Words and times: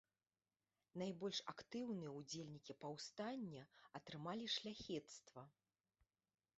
Найбольш 1.01 1.39
актыўныя 1.53 2.13
ўдзельнікі 2.17 2.73
паўстання 2.87 3.63
атрымалі 4.01 4.45
шляхецтва. 4.57 5.43